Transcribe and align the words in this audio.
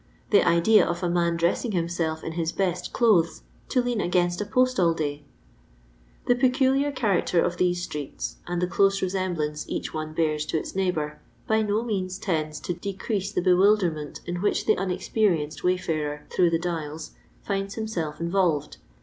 The 0.31 0.43
idea 0.43 0.83
of 0.83 1.03
a 1.03 1.09
man 1.11 1.37
dressing 1.37 1.73
himself 1.73 2.23
in 2.23 2.31
his 2.31 2.51
best 2.51 2.91
clothes, 2.91 3.43
to 3.69 3.83
lean 3.83 4.01
against 4.01 4.41
a 4.41 4.45
post 4.45 4.79
all 4.79 4.95
day 4.95 5.21
I" 5.23 5.25
The 6.29 6.35
peculiar 6.35 6.91
character 6.91 7.39
of 7.39 7.57
these 7.57 7.83
streets, 7.83 8.37
and 8.47 8.59
the 8.59 8.65
close 8.65 9.03
resemblance 9.03 9.63
each 9.69 9.93
one 9.93 10.13
bean 10.15 10.39
to 10.39 10.57
its 10.57 10.75
neigh 10.75 10.89
bour, 10.91 11.21
by 11.45 11.61
no 11.61 11.83
means 11.83 12.17
tends 12.17 12.59
to 12.61 12.73
decrease 12.73 13.31
the 13.31 13.43
bewilder 13.43 13.91
ment 13.91 14.21
in 14.25 14.37
which 14.41 14.65
the 14.65 14.75
unexperienced 14.75 15.63
wayfarer 15.63 16.25
through' 16.31 16.49
the 16.49 16.57
Dials 16.57 17.11
* 17.27 17.43
finds 17.47 17.75
himself 17.75 18.19
involved. 18.19 18.77